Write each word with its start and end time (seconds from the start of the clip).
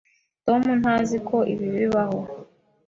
Tom 0.45 0.61
ntazi 0.81 1.17
ko 1.27 1.37
ibi 1.53 1.67
bibaho. 1.75 2.19